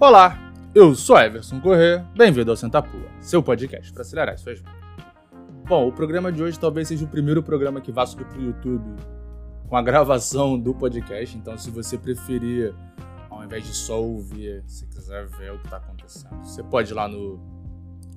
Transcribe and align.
Olá, 0.00 0.38
eu 0.76 0.94
sou 0.94 1.18
Everson 1.18 1.60
Corrêa, 1.60 2.06
bem-vindo 2.16 2.52
ao 2.52 2.56
Senta 2.56 2.80
Pua, 2.80 3.08
seu 3.20 3.42
podcast 3.42 3.92
para 3.92 4.02
acelerar 4.02 4.34
as 4.34 4.40
suas. 4.40 4.62
Bom, 5.66 5.88
o 5.88 5.92
programa 5.92 6.30
de 6.30 6.40
hoje 6.40 6.56
talvez 6.56 6.86
seja 6.86 7.04
o 7.04 7.08
primeiro 7.08 7.42
programa 7.42 7.80
que 7.80 7.90
vá 7.90 8.06
subir 8.06 8.24
para 8.26 8.38
o 8.38 8.44
YouTube 8.44 8.94
com 9.68 9.76
a 9.76 9.82
gravação 9.82 10.56
do 10.56 10.72
podcast, 10.72 11.36
então 11.36 11.58
se 11.58 11.68
você 11.72 11.98
preferir, 11.98 12.72
ao 13.28 13.42
invés 13.44 13.64
de 13.64 13.74
só 13.74 14.00
ouvir, 14.00 14.62
se 14.68 14.86
quiser 14.86 15.26
ver 15.30 15.50
o 15.50 15.58
que 15.58 15.64
está 15.64 15.78
acontecendo, 15.78 16.44
você 16.44 16.62
pode 16.62 16.92
ir 16.92 16.94
lá 16.94 17.08
no, 17.08 17.36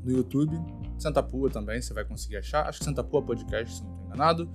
no 0.04 0.11
YouTube, 0.11 0.55
Senta 1.00 1.23
Pua 1.23 1.50
também, 1.50 1.82
você 1.82 1.95
vai 1.95 2.05
conseguir 2.05 2.38
achar, 2.38 2.70
acho 2.70 2.77
que 2.77 2.86
Senta 2.86 3.04
Pua 3.04 3.23
Podcast, 3.23 3.78
se 3.78 3.84
não 3.84 3.89
estou 3.89 4.06
enganado, 4.06 4.50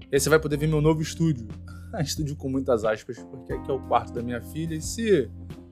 e 0.00 0.16
aí 0.16 0.18
você 0.18 0.28
vai 0.28 0.40
poder 0.40 0.56
ver 0.56 0.66
meu 0.66 0.80
novo 0.80 1.00
estúdio, 1.00 1.46
estúdio 2.02 2.34
com 2.34 2.48
muitas 2.48 2.84
aspas, 2.84 3.20
porque 3.20 3.52
aqui 3.52 3.70
é 3.70 3.72
o 3.72 3.78
quarto 3.86 4.12
da 4.12 4.20
minha 4.20 4.40
filha, 4.42 4.74
e 4.74 4.82
se 4.82 5.30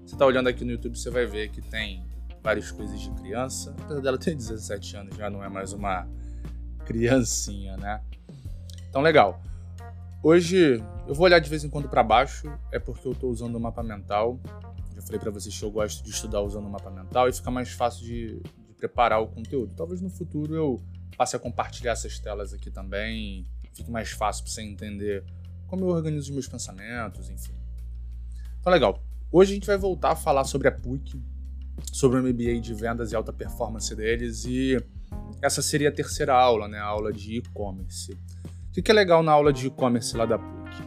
você 0.09 0.17
tá 0.17 0.25
olhando 0.25 0.49
aqui 0.49 0.65
no 0.65 0.71
YouTube, 0.71 0.99
você 0.99 1.11
vai 1.11 1.27
ver 1.27 1.51
que 1.51 1.61
tem 1.61 2.03
várias 2.43 2.71
coisas 2.71 2.99
de 2.99 3.11
criança. 3.11 3.75
Apesar 3.79 4.01
dela 4.01 4.17
ter 4.17 4.33
17 4.35 4.97
anos, 4.97 5.17
já 5.17 5.29
não 5.29 5.45
é 5.45 5.51
mais 5.51 5.75
uma 5.75 6.09
criancinha, 6.87 7.77
né? 7.77 8.03
Então, 8.89 9.03
legal. 9.03 9.43
Hoje 10.23 10.83
eu 11.07 11.15
vou 11.15 11.27
olhar 11.27 11.39
de 11.39 11.51
vez 11.51 11.63
em 11.63 11.69
quando 11.69 11.91
para 11.91 12.03
baixo, 12.03 12.51
é 12.73 12.79
porque 12.79 13.07
eu 13.07 13.13
estou 13.13 13.31
usando 13.31 13.57
o 13.57 13.61
mapa 13.61 13.83
mental. 13.83 14.41
Já 14.95 15.03
falei 15.03 15.21
para 15.21 15.31
vocês 15.31 15.57
que 15.57 15.63
eu 15.63 15.71
gosto 15.71 16.03
de 16.03 16.11
estudar 16.11 16.41
usando 16.41 16.65
o 16.65 16.71
mapa 16.71 16.91
mental 16.91 17.29
e 17.29 17.33
fica 17.33 17.51
mais 17.51 17.71
fácil 17.71 18.07
de, 18.07 18.41
de 18.41 18.75
preparar 18.79 19.21
o 19.21 19.29
conteúdo. 19.29 19.75
Talvez 19.77 20.01
no 20.01 20.09
futuro 20.09 20.55
eu 20.55 20.83
passe 21.19 21.37
a 21.37 21.39
compartilhar 21.39 21.93
essas 21.93 22.19
telas 22.19 22.55
aqui 22.55 22.71
também, 22.71 23.47
fique 23.75 23.91
mais 23.91 24.11
fácil 24.11 24.43
para 24.43 24.53
você 24.53 24.63
entender 24.63 25.23
como 25.67 25.85
eu 25.85 25.89
organizo 25.89 26.29
os 26.29 26.31
meus 26.31 26.49
pensamentos, 26.49 27.29
enfim. 27.29 27.53
Então, 28.59 28.73
legal. 28.73 29.08
Hoje 29.31 29.53
a 29.53 29.55
gente 29.55 29.67
vai 29.67 29.77
voltar 29.77 30.13
a 30.13 30.17
falar 30.17 30.45
sobre 30.45 30.69
a 30.69 30.73
PUC, 30.73 31.21
sobre 31.93 32.19
o 32.19 32.23
MBA 32.23 32.61
de 32.61 32.73
vendas 32.73 33.13
e 33.13 33.17
alta 33.17 33.31
performance 33.31 33.95
deles 33.95 34.47
e 34.47 34.83
essa 35.43 35.61
seria 35.61 35.91
a 35.91 35.93
terceira 35.93 36.35
aula, 36.35 36.67
né, 36.67 36.79
a 36.79 36.85
aula 36.85 37.13
de 37.13 37.37
e-commerce. 37.37 38.17
O 38.71 38.83
que 38.83 38.91
é 38.91 38.95
legal 38.95 39.23
na 39.23 39.33
aula 39.33 39.53
de 39.53 39.67
e-commerce 39.67 40.17
lá 40.17 40.25
da 40.25 40.39
PUC? 40.39 40.83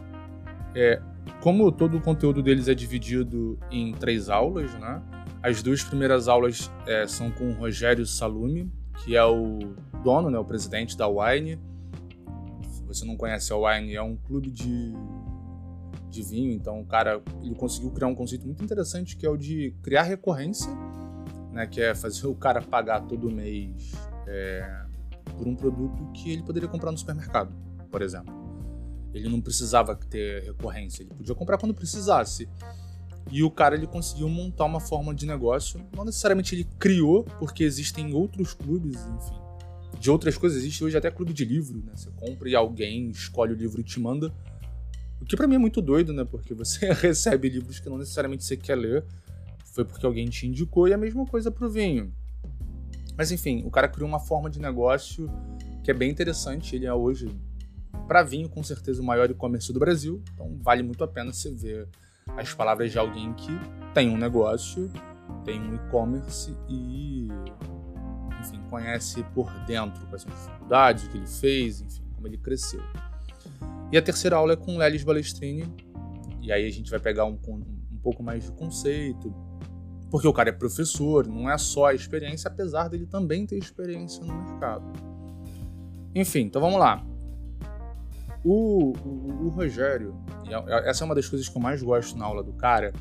É, 0.74 1.00
como 1.40 1.70
todo 1.70 1.98
o 1.98 2.00
conteúdo 2.00 2.42
deles 2.42 2.66
é 2.66 2.74
dividido 2.74 3.60
em 3.70 3.92
três 3.92 4.28
aulas, 4.28 4.74
né? 4.74 5.00
As 5.40 5.62
duas 5.62 5.84
primeiras 5.84 6.26
aulas 6.26 6.68
é, 6.84 7.06
são 7.06 7.30
com 7.30 7.50
o 7.50 7.52
Rogério 7.52 8.04
Salume, 8.04 8.72
que 9.04 9.14
é 9.14 9.24
o 9.24 9.58
dono, 10.02 10.30
né, 10.30 10.38
o 10.38 10.44
presidente 10.44 10.96
da 10.96 11.06
Wine. 11.06 11.60
Se 12.68 12.82
você 12.82 13.04
não 13.04 13.16
conhece 13.16 13.52
a 13.52 13.56
Wine, 13.56 13.94
é 13.94 14.02
um 14.02 14.16
clube 14.16 14.50
de 14.50 14.92
de 16.12 16.22
vinho. 16.22 16.52
Então, 16.52 16.80
o 16.80 16.86
cara 16.86 17.22
ele 17.42 17.54
conseguiu 17.54 17.90
criar 17.90 18.06
um 18.06 18.14
conceito 18.14 18.46
muito 18.46 18.62
interessante 18.62 19.16
que 19.16 19.26
é 19.26 19.30
o 19.30 19.36
de 19.36 19.74
criar 19.82 20.02
recorrência, 20.02 20.70
né? 21.50 21.66
Que 21.66 21.80
é 21.80 21.94
fazer 21.94 22.26
o 22.26 22.34
cara 22.34 22.60
pagar 22.60 23.00
todo 23.02 23.30
mês 23.30 23.92
é, 24.26 24.84
por 25.36 25.48
um 25.48 25.56
produto 25.56 26.12
que 26.12 26.30
ele 26.30 26.42
poderia 26.42 26.68
comprar 26.68 26.92
no 26.92 26.98
supermercado, 26.98 27.54
por 27.90 28.02
exemplo. 28.02 28.32
Ele 29.12 29.28
não 29.28 29.40
precisava 29.40 29.94
ter 29.94 30.42
recorrência, 30.44 31.02
ele 31.02 31.10
podia 31.10 31.34
comprar 31.34 31.58
quando 31.58 31.74
precisasse. 31.74 32.48
E 33.30 33.42
o 33.42 33.50
cara 33.50 33.76
ele 33.76 33.86
conseguiu 33.86 34.28
montar 34.28 34.64
uma 34.64 34.80
forma 34.80 35.14
de 35.14 35.26
negócio, 35.26 35.80
não 35.94 36.04
necessariamente 36.04 36.54
ele 36.54 36.64
criou, 36.78 37.24
porque 37.38 37.62
existem 37.62 38.12
outros 38.12 38.52
clubes, 38.52 39.06
enfim, 39.06 39.40
de 39.98 40.10
outras 40.10 40.36
coisas. 40.36 40.58
Existe 40.58 40.82
hoje 40.82 40.96
até 40.96 41.10
clube 41.10 41.32
de 41.32 41.44
livro, 41.44 41.78
né? 41.84 41.92
Você 41.94 42.10
compra 42.10 42.48
e 42.48 42.56
alguém 42.56 43.10
escolhe 43.10 43.52
o 43.52 43.56
livro 43.56 43.80
e 43.80 43.84
te 43.84 44.00
manda. 44.00 44.34
O 45.22 45.24
que 45.24 45.36
para 45.36 45.46
mim 45.46 45.54
é 45.54 45.58
muito 45.58 45.80
doido, 45.80 46.12
né? 46.12 46.24
Porque 46.24 46.52
você 46.52 46.92
recebe 47.00 47.48
livros 47.48 47.78
que 47.78 47.88
não 47.88 47.96
necessariamente 47.96 48.42
você 48.42 48.56
quer 48.56 48.74
ler, 48.74 49.04
foi 49.66 49.84
porque 49.84 50.04
alguém 50.04 50.26
te 50.26 50.48
indicou, 50.48 50.88
e 50.88 50.92
a 50.92 50.98
mesma 50.98 51.24
coisa 51.24 51.48
pro 51.48 51.70
vinho. 51.70 52.12
Mas 53.16 53.30
enfim, 53.30 53.62
o 53.64 53.70
cara 53.70 53.86
criou 53.86 54.08
uma 54.08 54.18
forma 54.18 54.50
de 54.50 54.60
negócio 54.60 55.30
que 55.84 55.92
é 55.92 55.94
bem 55.94 56.10
interessante. 56.10 56.74
Ele 56.74 56.86
é 56.86 56.92
hoje, 56.92 57.30
para 58.08 58.24
vinho, 58.24 58.48
com 58.48 58.64
certeza 58.64 59.00
o 59.00 59.04
maior 59.04 59.30
e-commerce 59.30 59.72
do 59.72 59.78
Brasil. 59.78 60.20
Então 60.34 60.58
vale 60.60 60.82
muito 60.82 61.04
a 61.04 61.08
pena 61.08 61.32
você 61.32 61.52
ver 61.52 61.88
as 62.36 62.52
palavras 62.52 62.90
de 62.90 62.98
alguém 62.98 63.32
que 63.34 63.52
tem 63.94 64.08
um 64.08 64.16
negócio, 64.16 64.90
tem 65.44 65.60
um 65.60 65.76
e-commerce 65.76 66.52
e, 66.68 67.28
enfim, 68.40 68.60
conhece 68.68 69.22
por 69.34 69.48
dentro 69.66 70.04
quais 70.08 70.22
são 70.22 70.32
as 70.32 70.40
dificuldades, 70.40 71.04
o 71.04 71.10
que 71.10 71.18
ele 71.18 71.26
fez, 71.28 71.80
enfim, 71.80 72.02
como 72.16 72.26
ele 72.26 72.38
cresceu. 72.38 72.82
E 73.92 73.98
a 73.98 74.02
terceira 74.02 74.36
aula 74.36 74.54
é 74.54 74.56
com 74.56 74.78
Lelis 74.78 75.04
Balestrini. 75.04 75.70
E 76.40 76.50
aí 76.50 76.66
a 76.66 76.70
gente 76.70 76.90
vai 76.90 76.98
pegar 76.98 77.26
um, 77.26 77.38
um 77.46 77.98
pouco 78.02 78.22
mais 78.22 78.44
de 78.44 78.52
conceito. 78.52 79.32
Porque 80.10 80.26
o 80.26 80.32
cara 80.32 80.48
é 80.48 80.52
professor, 80.52 81.26
não 81.26 81.48
é 81.48 81.56
só 81.58 81.86
a 81.86 81.94
experiência, 81.94 82.48
apesar 82.48 82.88
dele 82.88 83.06
também 83.06 83.46
ter 83.46 83.56
experiência 83.58 84.24
no 84.24 84.34
mercado. 84.34 84.84
Enfim, 86.14 86.40
então 86.40 86.60
vamos 86.60 86.78
lá. 86.78 87.04
O, 88.44 88.92
o, 89.04 89.44
o 89.44 89.48
Rogério, 89.50 90.14
é, 90.46 90.90
essa 90.90 91.04
é 91.04 91.06
uma 91.06 91.14
das 91.14 91.28
coisas 91.28 91.48
que 91.48 91.56
eu 91.56 91.62
mais 91.62 91.82
gosto 91.82 92.18
na 92.18 92.24
aula 92.24 92.42
do 92.42 92.52
cara, 92.52 92.92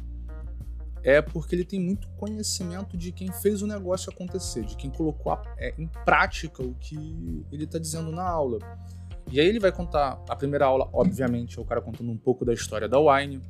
é 1.04 1.22
porque 1.22 1.56
ele 1.56 1.66
tem 1.66 1.80
muito 1.80 2.08
conhecimento 2.10 2.96
de 2.96 3.12
quem 3.12 3.32
fez 3.32 3.62
o 3.62 3.68
negócio 3.68 4.12
acontecer, 4.12 4.64
de 4.64 4.76
quem 4.78 4.90
colocou 4.92 5.32
a, 5.32 5.42
é, 5.58 5.74
em 5.78 5.88
prática 6.06 6.62
o 6.62 6.76
que 6.76 7.44
ele 7.52 7.64
está 7.64 7.80
dizendo 7.80 8.12
na 8.12 8.24
aula. 8.24 8.60
E 9.32 9.40
aí 9.40 9.48
ele 9.48 9.60
vai 9.60 9.72
contar 9.72 10.22
a 10.28 10.36
primeira 10.36 10.66
aula, 10.66 10.90
obviamente, 10.92 11.58
é 11.58 11.62
o 11.62 11.66
cara 11.66 11.82
contando 11.82 12.12
um 12.12 12.18
pouco 12.18 12.44
da 12.44 12.54
história 12.54 12.88
da 12.88 13.00
Wine, 13.00 13.42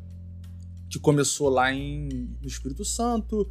que 0.87 0.99
começou 0.99 1.49
lá 1.49 1.73
em, 1.73 2.29
no 2.39 2.47
Espírito 2.47 2.85
Santo. 2.85 3.49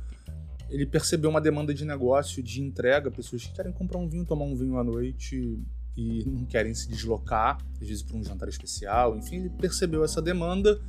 Ele 0.69 0.86
percebeu 0.86 1.28
uma 1.28 1.40
demanda 1.40 1.74
de 1.74 1.84
negócio, 1.84 2.40
de 2.40 2.62
entrega, 2.62 3.10
pessoas 3.10 3.44
que 3.44 3.52
querem 3.52 3.72
comprar 3.72 3.98
um 3.98 4.08
vinho, 4.08 4.24
tomar 4.24 4.44
um 4.44 4.54
vinho 4.54 4.78
à 4.78 4.84
noite 4.84 5.60
e 5.96 6.24
não 6.24 6.44
querem 6.44 6.72
se 6.72 6.88
deslocar, 6.88 7.58
às 7.80 7.88
vezes 7.88 8.02
para 8.04 8.16
um 8.16 8.22
jantar 8.22 8.48
especial. 8.48 9.16
Enfim, 9.16 9.36
ele 9.36 9.50
percebeu 9.50 10.04
essa 10.04 10.22
demanda 10.22 10.80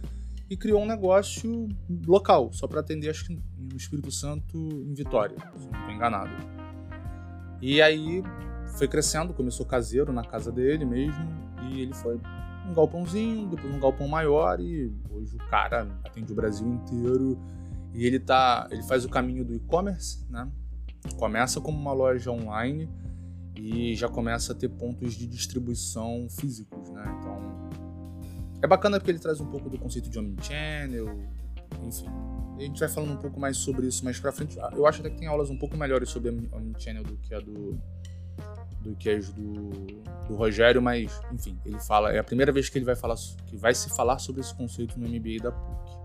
e 0.48 0.56
criou 0.56 0.82
um 0.82 0.86
negócio 0.86 1.68
local, 2.06 2.54
só 2.54 2.68
para 2.68 2.82
atender, 2.82 3.10
acho 3.10 3.26
que 3.26 3.40
no 3.58 3.76
Espírito 3.76 4.12
Santo, 4.12 4.58
em 4.58 4.94
Vitória, 4.94 5.38
se 5.58 5.66
não 5.66 5.80
estou 5.80 5.92
enganado. 5.92 6.30
E 7.60 7.82
aí 7.82 8.22
foi 8.72 8.88
crescendo, 8.88 9.34
começou 9.34 9.66
caseiro 9.66 10.12
na 10.12 10.24
casa 10.24 10.52
dele 10.52 10.86
mesmo, 10.86 11.28
e 11.64 11.82
ele 11.82 11.94
foi 11.94 12.20
um 12.68 12.74
galpãozinho, 12.74 13.48
depois 13.48 13.74
um 13.74 13.80
galpão 13.80 14.08
maior, 14.08 14.60
e 14.60 14.94
hoje 15.10 15.36
o 15.36 15.50
cara 15.50 15.88
atende 16.04 16.32
o 16.32 16.36
Brasil 16.36 16.68
inteiro. 16.68 17.38
E 17.94 18.06
ele 18.06 18.20
tá. 18.20 18.68
Ele 18.72 18.84
faz 18.84 19.04
o 19.04 19.10
caminho 19.10 19.44
do 19.44 19.54
e-commerce, 19.54 20.26
né? 20.30 20.50
Começa 21.18 21.60
como 21.60 21.78
uma 21.78 21.94
loja 21.94 22.32
online 22.32 22.90
e 23.56 23.94
já 23.96 24.08
começa 24.08 24.54
a 24.54 24.56
ter 24.56 24.70
pontos 24.70 25.14
de 25.14 25.28
distribuição 25.28 26.28
físicos, 26.30 26.90
né? 26.90 27.04
Então. 27.20 27.70
É 28.62 28.68
bacana 28.68 29.00
porque 29.00 29.12
ele 29.12 29.20
traz 29.20 29.42
um 29.42 29.48
pouco 29.48 29.70
do 29.70 29.78
conceito 29.78 30.10
de 30.10 30.20
omnichannel, 30.20 31.20
enfim. 31.84 32.06
A 32.58 32.62
gente 32.62 32.80
vai 32.80 32.88
falando 32.88 33.14
um 33.14 33.18
pouco 33.18 33.40
mais 33.40 33.58
sobre 33.58 33.88
isso 33.88 34.06
mais 34.06 34.20
pra 34.20 34.32
frente. 34.32 34.56
Eu 34.74 34.86
acho 34.86 35.02
até 35.02 35.10
que 35.10 35.18
tem 35.18 35.28
aulas 35.28 35.50
um 35.50 35.58
pouco 35.58 35.76
melhores 35.76 36.10
sobre 36.10 36.30
omnichannel 36.30 37.04
do 37.04 37.18
que 37.18 37.34
a 37.34 37.40
do, 37.40 37.82
do 38.82 38.96
que 38.96 39.10
as 39.10 39.30
do, 39.32 39.70
do 40.28 40.36
Rogério, 40.36 40.82
mas 40.82 41.20
enfim, 41.32 41.58
ele 41.66 41.80
fala, 41.80 42.12
é 42.12 42.20
a 42.20 42.24
primeira 42.24 42.52
vez 42.52 42.70
que 42.70 42.78
ele 42.78 42.86
vai 42.86 42.96
falar 42.96 43.16
que 43.46 43.56
vai 43.56 43.74
se 43.74 43.90
falar 43.90 44.20
sobre 44.20 44.42
esse 44.42 44.54
conceito 44.54 45.00
no 45.00 45.08
MBA 45.08 45.44
da 45.44 45.52
PUC. 45.52 46.02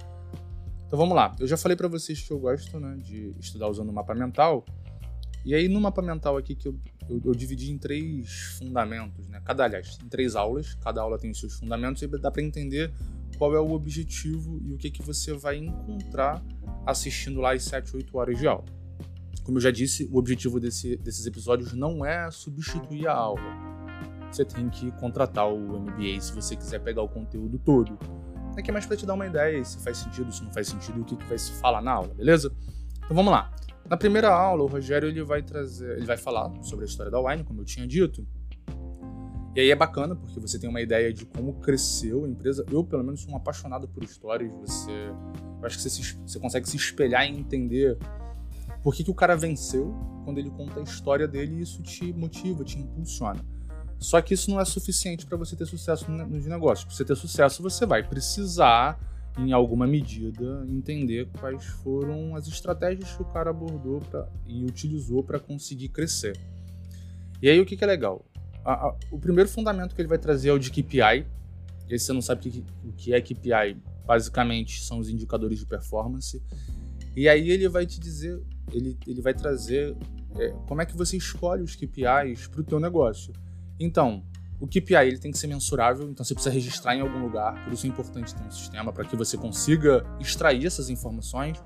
Então 0.86 0.98
vamos 0.98 1.16
lá. 1.16 1.34
Eu 1.38 1.46
já 1.46 1.56
falei 1.56 1.76
para 1.76 1.88
vocês 1.88 2.20
que 2.20 2.32
eu 2.32 2.38
gosto, 2.38 2.78
né, 2.78 2.96
de 2.98 3.34
estudar 3.40 3.68
usando 3.68 3.88
o 3.88 3.92
mapa 3.92 4.14
mental. 4.14 4.64
E 5.44 5.54
aí 5.54 5.68
no 5.68 5.80
mapa 5.80 6.02
mental 6.02 6.36
aqui 6.36 6.54
que 6.54 6.68
eu, 6.68 6.78
eu, 7.08 7.20
eu 7.24 7.34
dividi 7.34 7.70
em 7.70 7.78
três 7.78 8.56
fundamentos, 8.58 9.28
né? 9.28 9.40
Cada 9.44 9.64
aliás, 9.64 9.98
em 10.04 10.08
três 10.08 10.34
aulas, 10.34 10.74
cada 10.74 11.00
aula 11.00 11.18
tem 11.18 11.30
os 11.30 11.38
seus 11.38 11.54
fundamentos 11.54 12.02
e 12.02 12.06
dá 12.08 12.30
para 12.30 12.42
entender 12.42 12.92
qual 13.38 13.54
é 13.54 13.60
o 13.60 13.72
objetivo 13.72 14.60
e 14.64 14.72
o 14.72 14.76
que 14.76 14.90
que 14.90 15.02
você 15.02 15.32
vai 15.32 15.56
encontrar 15.56 16.42
assistindo 16.84 17.40
lá 17.40 17.52
as 17.52 17.64
7, 17.64 17.96
8 17.96 18.16
horas 18.16 18.38
de 18.38 18.46
aula. 18.46 18.75
Como 19.46 19.58
eu 19.58 19.62
já 19.62 19.70
disse, 19.70 20.10
o 20.12 20.18
objetivo 20.18 20.58
desse, 20.58 20.96
desses 20.96 21.24
episódios 21.24 21.72
não 21.72 22.04
é 22.04 22.28
substituir 22.32 23.06
a 23.06 23.14
aula. 23.14 23.40
Você 24.28 24.44
tem 24.44 24.68
que 24.68 24.90
contratar 24.98 25.48
o 25.48 25.78
MBA 25.78 26.20
se 26.20 26.32
você 26.32 26.56
quiser 26.56 26.80
pegar 26.80 27.02
o 27.02 27.08
conteúdo 27.08 27.56
todo. 27.56 27.96
Aqui 28.58 28.70
é 28.70 28.72
mais 28.72 28.86
para 28.86 28.96
te 28.96 29.06
dar 29.06 29.14
uma 29.14 29.24
ideia 29.24 29.64
se 29.64 29.78
faz 29.84 29.98
sentido, 29.98 30.32
se 30.32 30.42
não 30.42 30.50
faz 30.52 30.66
sentido 30.66 31.00
o 31.00 31.04
que, 31.04 31.14
que 31.14 31.24
vai 31.26 31.38
se 31.38 31.52
falar 31.60 31.80
na 31.80 31.92
aula, 31.92 32.12
beleza? 32.12 32.52
Então 32.96 33.14
vamos 33.14 33.30
lá. 33.30 33.54
Na 33.88 33.96
primeira 33.96 34.34
aula, 34.34 34.64
o 34.64 34.66
Rogério 34.66 35.08
ele 35.08 35.22
vai 35.22 35.40
trazer, 35.44 35.96
ele 35.96 36.06
vai 36.06 36.16
falar 36.16 36.52
sobre 36.64 36.84
a 36.84 36.88
história 36.88 37.12
da 37.12 37.20
Wine, 37.20 37.44
como 37.44 37.60
eu 37.60 37.64
tinha 37.64 37.86
dito. 37.86 38.26
E 39.54 39.60
aí 39.60 39.70
é 39.70 39.76
bacana 39.76 40.16
porque 40.16 40.40
você 40.40 40.58
tem 40.58 40.68
uma 40.68 40.80
ideia 40.80 41.12
de 41.12 41.24
como 41.24 41.60
cresceu 41.60 42.24
a 42.24 42.28
empresa. 42.28 42.66
Eu, 42.68 42.82
pelo 42.82 43.04
menos, 43.04 43.20
sou 43.20 43.32
um 43.32 43.36
apaixonado 43.36 43.86
por 43.86 44.02
histórias. 44.02 44.52
Você, 44.56 44.90
eu 44.90 45.64
acho 45.64 45.76
que 45.76 45.82
você, 45.84 45.90
se, 45.90 46.16
você 46.26 46.40
consegue 46.40 46.68
se 46.68 46.76
espelhar 46.76 47.24
e 47.24 47.38
entender 47.38 47.96
por 48.86 48.94
que, 48.94 49.02
que 49.02 49.10
o 49.10 49.14
cara 49.14 49.36
venceu 49.36 49.92
quando 50.24 50.38
ele 50.38 50.48
conta 50.48 50.78
a 50.78 50.82
história 50.84 51.26
dele 51.26 51.56
e 51.56 51.60
isso 51.60 51.82
te 51.82 52.12
motiva, 52.12 52.62
te 52.62 52.78
impulsiona. 52.78 53.44
Só 53.98 54.22
que 54.22 54.32
isso 54.32 54.48
não 54.48 54.60
é 54.60 54.64
suficiente 54.64 55.26
para 55.26 55.36
você 55.36 55.56
ter 55.56 55.66
sucesso 55.66 56.08
nos 56.08 56.46
negócios. 56.46 56.84
Para 56.84 56.94
você 56.94 57.04
ter 57.04 57.16
sucesso, 57.16 57.64
você 57.64 57.84
vai 57.84 58.08
precisar 58.08 58.96
em 59.36 59.50
alguma 59.50 59.88
medida, 59.88 60.64
entender 60.68 61.28
quais 61.40 61.64
foram 61.64 62.36
as 62.36 62.46
estratégias 62.46 63.10
que 63.10 63.22
o 63.22 63.24
cara 63.24 63.50
abordou 63.50 64.02
pra, 64.02 64.28
e 64.46 64.64
utilizou 64.64 65.20
para 65.20 65.40
conseguir 65.40 65.88
crescer. 65.88 66.38
E 67.42 67.48
aí, 67.48 67.60
o 67.60 67.66
que, 67.66 67.76
que 67.76 67.82
é 67.82 67.88
legal? 67.88 68.24
A, 68.64 68.86
a, 68.86 68.96
o 69.10 69.18
primeiro 69.18 69.50
fundamento 69.50 69.96
que 69.96 70.00
ele 70.00 70.08
vai 70.08 70.18
trazer 70.18 70.50
é 70.50 70.52
o 70.52 70.60
de 70.60 70.70
KPI. 70.70 71.26
E 71.90 71.98
se 71.98 72.06
você 72.06 72.12
não 72.12 72.22
sabe 72.22 72.48
o 72.48 72.52
que, 72.52 72.64
o 72.84 72.92
que 72.92 73.12
é 73.12 73.20
KPI, 73.20 73.82
basicamente 74.06 74.84
são 74.84 75.00
os 75.00 75.08
indicadores 75.08 75.58
de 75.58 75.66
performance. 75.66 76.40
E 77.16 77.28
aí 77.28 77.50
ele 77.50 77.68
vai 77.68 77.84
te 77.84 77.98
dizer, 77.98 78.40
ele, 78.72 78.96
ele 79.06 79.20
vai 79.20 79.34
trazer 79.34 79.96
é, 80.38 80.48
como 80.66 80.82
é 80.82 80.86
que 80.86 80.96
você 80.96 81.16
escolhe 81.16 81.62
os 81.62 81.74
KPIs 81.74 82.46
para 82.48 82.60
o 82.60 82.64
teu 82.64 82.78
negócio. 82.80 83.32
Então, 83.78 84.22
o 84.58 84.66
KPI 84.66 85.08
ele 85.08 85.18
tem 85.18 85.30
que 85.30 85.38
ser 85.38 85.46
mensurável, 85.46 86.08
então 86.08 86.24
você 86.24 86.34
precisa 86.34 86.54
registrar 86.54 86.96
em 86.96 87.00
algum 87.00 87.18
lugar, 87.18 87.62
por 87.64 87.72
isso 87.72 87.86
é 87.86 87.88
importante 87.88 88.34
ter 88.34 88.42
um 88.42 88.50
sistema 88.50 88.92
para 88.92 89.04
que 89.04 89.14
você 89.14 89.36
consiga 89.36 90.04
extrair 90.18 90.66
essas 90.66 90.88
informações. 90.88 91.62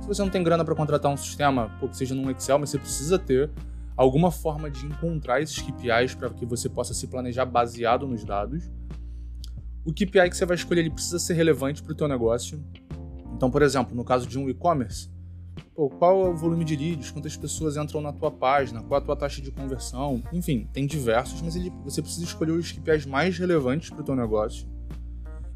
Se 0.00 0.06
você 0.06 0.20
não 0.22 0.28
tem 0.28 0.42
grana 0.42 0.64
para 0.64 0.74
contratar 0.74 1.10
um 1.10 1.16
sistema, 1.16 1.70
pô, 1.80 1.88
que 1.88 1.96
seja 1.96 2.14
num 2.14 2.30
Excel, 2.30 2.58
mas 2.58 2.70
você 2.70 2.78
precisa 2.78 3.18
ter 3.18 3.50
alguma 3.96 4.30
forma 4.30 4.70
de 4.70 4.84
encontrar 4.84 5.40
esses 5.40 5.58
KPIs 5.58 6.14
para 6.14 6.28
que 6.30 6.44
você 6.44 6.68
possa 6.68 6.92
se 6.92 7.06
planejar 7.06 7.46
baseado 7.46 8.06
nos 8.06 8.24
dados. 8.24 8.70
O 9.84 9.92
KPI 9.92 10.28
que 10.28 10.36
você 10.36 10.44
vai 10.44 10.56
escolher 10.56 10.80
ele 10.80 10.90
precisa 10.90 11.18
ser 11.18 11.34
relevante 11.34 11.82
para 11.82 11.92
o 11.92 11.94
teu 11.94 12.08
negócio. 12.08 12.62
Então, 13.34 13.50
por 13.50 13.62
exemplo, 13.62 13.94
no 13.94 14.04
caso 14.04 14.26
de 14.26 14.38
um 14.38 14.48
e-commerce, 14.48 15.10
Pô, 15.74 15.90
qual 15.90 16.26
é 16.26 16.30
o 16.30 16.36
volume 16.36 16.64
de 16.64 16.76
leads, 16.76 17.10
quantas 17.10 17.36
pessoas 17.36 17.76
entram 17.76 18.00
na 18.00 18.12
tua 18.12 18.30
página, 18.30 18.80
qual 18.80 19.00
é 19.00 19.02
a 19.02 19.04
tua 19.04 19.16
taxa 19.16 19.42
de 19.42 19.50
conversão, 19.50 20.22
enfim, 20.32 20.68
tem 20.72 20.86
diversos, 20.86 21.42
mas 21.42 21.56
ele, 21.56 21.70
você 21.82 22.00
precisa 22.00 22.24
escolher 22.24 22.52
os 22.52 22.70
KPIs 22.70 23.06
mais 23.06 23.36
relevantes 23.36 23.90
para 23.90 24.00
o 24.00 24.04
teu 24.04 24.14
negócio. 24.14 24.68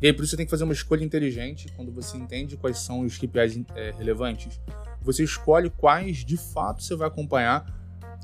E 0.03 0.09
aí 0.09 0.13
por 0.13 0.23
isso 0.25 0.33
você 0.33 0.37
tem 0.37 0.47
que 0.47 0.51
fazer 0.51 0.65
uma 0.65 0.73
escolha 0.73 1.05
inteligente 1.05 1.73
quando 1.77 1.93
você 1.93 2.17
entende 2.17 2.57
quais 2.57 2.79
são 2.79 3.03
os 3.03 3.17
KPIs 3.17 3.65
é, 3.77 3.93
relevantes. 3.93 4.61
Você 5.03 5.23
escolhe 5.23 5.71
quais 5.71 6.25
de 6.25 6.37
fato 6.37 6.83
você 6.83 6.97
vai 6.97 7.07
acompanhar, 7.07 7.65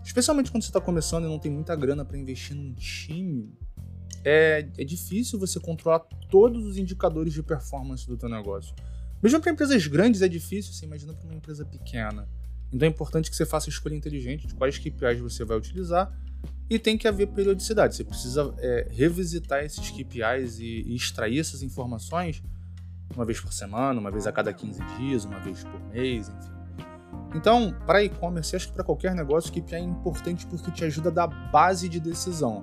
especialmente 0.05 0.51
quando 0.51 0.65
você 0.65 0.71
está 0.71 0.81
começando 0.81 1.27
e 1.27 1.29
não 1.29 1.39
tem 1.39 1.51
muita 1.51 1.77
grana 1.77 2.05
para 2.05 2.19
investir 2.19 2.57
num 2.57 2.73
time. 2.75 3.57
É, 4.25 4.69
é 4.79 4.85
difícil 4.85 5.39
você 5.39 5.61
controlar 5.61 6.01
todos 6.29 6.65
os 6.65 6.77
indicadores 6.77 7.33
de 7.33 7.43
performance 7.43 8.05
do 8.05 8.17
teu 8.17 8.29
negócio. 8.29 8.75
Mesmo 9.25 9.41
para 9.41 9.53
empresas 9.53 9.87
grandes 9.87 10.21
é 10.21 10.29
difícil, 10.29 10.75
você 10.75 10.85
imagina 10.85 11.15
para 11.15 11.25
uma 11.25 11.35
empresa 11.35 11.65
pequena. 11.65 12.29
Então 12.71 12.87
é 12.87 12.91
importante 12.91 13.31
que 13.31 13.35
você 13.35 13.47
faça 13.47 13.71
a 13.71 13.73
escolha 13.73 13.95
inteligente 13.95 14.47
de 14.47 14.55
quais 14.55 14.77
KPIs 14.77 15.19
você 15.19 15.47
vai 15.47 15.57
utilizar 15.57 16.15
e 16.69 16.79
tem 16.79 16.99
que 16.99 17.09
haver 17.09 17.29
periodicidade. 17.29 17.97
Você 17.97 18.05
precisa 18.05 18.55
é, 18.59 18.87
revisitar 18.91 19.65
esses 19.65 19.91
KPIs 19.91 20.59
e, 20.59 20.83
e, 20.87 20.95
extrair 20.95 21.39
essas 21.39 21.63
informações 21.63 22.43
uma 23.17 23.25
vez 23.25 23.41
por 23.41 23.51
semana, 23.51 23.99
uma 23.99 24.11
vez 24.11 24.27
a 24.27 24.33
cada 24.33 24.53
15 24.53 24.85
dias, 24.99 25.25
uma 25.25 25.41
vez 25.41 25.65
por 25.65 25.81
mês, 25.91 26.29
enfim. 26.29 26.53
Então, 27.35 27.75
para 27.87 28.05
e-commerce, 28.05 28.55
acho 28.55 28.69
que 28.69 28.75
para 28.75 28.85
qualquer 28.85 29.15
negócio, 29.15 29.51
o 29.51 29.55
KPI 29.55 29.77
é 29.77 29.81
importante 29.81 30.47
porque 30.47 30.71
te 30.71 30.85
ajuda 30.85 31.09
a 31.09 31.13
dar 31.13 31.29
base 31.51 31.89
de 31.89 31.99
decisão 31.99 32.63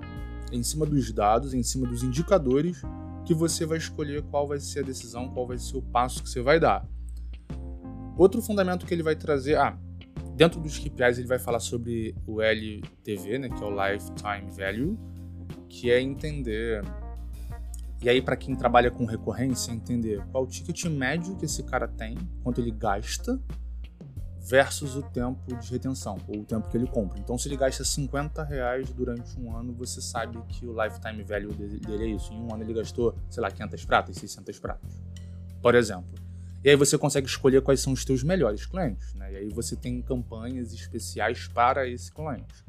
em 0.52 0.62
cima 0.62 0.86
dos 0.86 1.10
dados, 1.10 1.54
em 1.54 1.62
cima 1.64 1.88
dos 1.88 2.04
indicadores 2.04 2.82
que 3.24 3.34
você 3.34 3.64
vai 3.64 3.78
escolher 3.78 4.22
qual 4.22 4.46
vai 4.46 4.58
ser 4.58 4.80
a 4.80 4.82
decisão, 4.82 5.28
qual 5.28 5.46
vai 5.46 5.58
ser 5.58 5.76
o 5.76 5.82
passo 5.82 6.22
que 6.22 6.28
você 6.28 6.40
vai 6.40 6.58
dar. 6.58 6.86
Outro 8.16 8.42
fundamento 8.42 8.86
que 8.86 8.92
ele 8.92 9.02
vai 9.02 9.16
trazer, 9.16 9.56
ah, 9.56 9.78
dentro 10.34 10.60
dos 10.60 10.78
KPIs 10.78 11.18
ele 11.18 11.28
vai 11.28 11.38
falar 11.38 11.60
sobre 11.60 12.14
o 12.26 12.40
LTV, 12.40 13.38
né, 13.38 13.48
que 13.48 13.62
é 13.62 13.66
o 13.66 13.70
Lifetime 13.70 14.50
Value, 14.50 14.98
que 15.68 15.90
é 15.90 16.00
entender 16.00 16.82
e 18.02 18.08
aí 18.08 18.20
para 18.20 18.36
quem 18.36 18.56
trabalha 18.56 18.90
com 18.90 19.04
recorrência, 19.04 19.70
entender 19.70 20.20
qual 20.32 20.42
o 20.42 20.46
ticket 20.46 20.86
médio 20.86 21.36
que 21.36 21.44
esse 21.44 21.62
cara 21.62 21.86
tem, 21.86 22.18
quanto 22.42 22.60
ele 22.60 22.72
gasta 22.72 23.40
versus 24.44 24.96
o 24.96 25.02
tempo 25.02 25.56
de 25.56 25.70
retenção, 25.70 26.18
ou 26.26 26.40
o 26.40 26.44
tempo 26.44 26.68
que 26.68 26.76
ele 26.76 26.86
compra. 26.86 27.18
Então, 27.18 27.38
se 27.38 27.48
ele 27.48 27.56
gasta 27.56 27.84
50 27.84 28.42
reais 28.42 28.90
durante 28.90 29.38
um 29.38 29.56
ano, 29.56 29.72
você 29.72 30.00
sabe 30.00 30.38
que 30.48 30.66
o 30.66 30.82
lifetime 30.82 31.22
value 31.22 31.52
dele 31.52 32.04
é 32.04 32.08
isso. 32.08 32.32
Em 32.32 32.40
um 32.40 32.52
ano 32.52 32.64
ele 32.64 32.74
gastou, 32.74 33.14
sei 33.30 33.42
lá, 33.42 33.50
500 33.50 33.84
pratas, 33.84 34.16
600 34.16 34.58
pratas, 34.58 35.00
por 35.60 35.74
exemplo. 35.74 36.10
E 36.64 36.70
aí 36.70 36.76
você 36.76 36.96
consegue 36.96 37.26
escolher 37.26 37.60
quais 37.62 37.80
são 37.80 37.92
os 37.92 38.04
teus 38.04 38.22
melhores 38.22 38.66
clientes, 38.66 39.14
né? 39.14 39.32
E 39.32 39.36
aí 39.36 39.48
você 39.48 39.74
tem 39.74 40.00
campanhas 40.00 40.72
especiais 40.72 41.48
para 41.48 41.88
esse 41.88 42.12
cliente. 42.12 42.64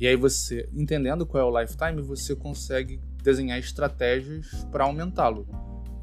E 0.00 0.06
aí 0.06 0.16
você, 0.16 0.68
entendendo 0.72 1.26
qual 1.26 1.42
é 1.42 1.46
o 1.46 1.60
lifetime, 1.60 2.02
você 2.02 2.34
consegue 2.34 3.00
desenhar 3.22 3.58
estratégias 3.58 4.64
para 4.70 4.84
aumentá-lo. 4.84 5.46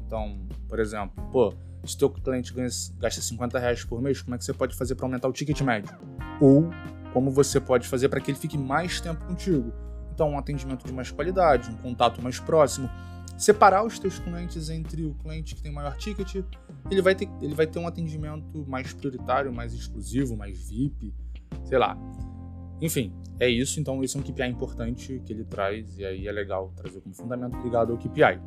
Então, 0.06 0.38
por 0.68 0.78
exemplo, 0.78 1.22
pô, 1.32 1.52
se 1.84 1.96
teu 1.96 2.10
cliente 2.10 2.52
ganha, 2.52 2.68
gasta 2.98 3.20
50 3.20 3.58
reais 3.58 3.84
por 3.84 4.00
mês, 4.00 4.22
como 4.22 4.34
é 4.34 4.38
que 4.38 4.44
você 4.44 4.52
pode 4.52 4.74
fazer 4.74 4.94
para 4.94 5.06
aumentar 5.06 5.28
o 5.28 5.32
ticket 5.32 5.60
médio? 5.60 5.96
Ou 6.40 6.70
como 7.12 7.30
você 7.30 7.60
pode 7.60 7.88
fazer 7.88 8.08
para 8.08 8.20
que 8.20 8.30
ele 8.30 8.38
fique 8.38 8.58
mais 8.58 9.00
tempo 9.00 9.24
contigo? 9.24 9.72
Então, 10.12 10.30
um 10.30 10.38
atendimento 10.38 10.86
de 10.86 10.92
mais 10.92 11.10
qualidade, 11.10 11.70
um 11.70 11.76
contato 11.76 12.22
mais 12.22 12.40
próximo. 12.40 12.88
Separar 13.36 13.84
os 13.84 13.98
teus 13.98 14.18
clientes 14.18 14.70
entre 14.70 15.04
o 15.04 15.14
cliente 15.14 15.54
que 15.54 15.62
tem 15.62 15.70
maior 15.70 15.94
ticket, 15.96 16.42
ele 16.90 17.02
vai 17.02 17.14
ter, 17.14 17.28
ele 17.42 17.54
vai 17.54 17.66
ter 17.66 17.78
um 17.78 17.86
atendimento 17.86 18.64
mais 18.66 18.94
prioritário, 18.94 19.52
mais 19.52 19.74
exclusivo, 19.74 20.34
mais 20.36 20.70
VIP, 20.70 21.14
sei 21.64 21.76
lá. 21.76 21.98
Enfim, 22.80 23.12
é 23.38 23.48
isso. 23.48 23.78
Então, 23.78 24.02
esse 24.02 24.16
é 24.16 24.20
um 24.20 24.22
KPI 24.22 24.48
importante 24.48 25.20
que 25.24 25.32
ele 25.32 25.44
traz, 25.44 25.98
e 25.98 26.04
aí 26.04 26.26
é 26.26 26.32
legal 26.32 26.72
trazer 26.74 27.00
como 27.00 27.14
fundamento 27.14 27.56
ligado 27.62 27.92
ao 27.92 27.98
KPI. 27.98 28.40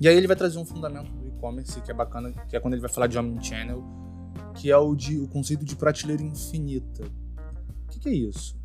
E 0.00 0.08
aí 0.08 0.16
ele 0.16 0.26
vai 0.26 0.36
trazer 0.36 0.58
um 0.58 0.64
fundamento 0.64 1.10
e-commerce 1.40 1.80
que 1.80 1.90
é 1.90 1.94
bacana, 1.94 2.32
que 2.48 2.54
é 2.54 2.60
quando 2.60 2.74
ele 2.74 2.82
vai 2.82 2.90
falar 2.90 3.06
de 3.06 3.18
omnichannel, 3.18 3.82
que 4.54 4.70
é 4.70 4.76
o, 4.76 4.94
de, 4.94 5.18
o 5.18 5.26
conceito 5.26 5.64
de 5.64 5.74
prateleira 5.74 6.22
infinita. 6.22 7.02
O 7.04 7.88
que, 7.88 7.98
que 7.98 8.08
é 8.08 8.12
isso? 8.12 8.60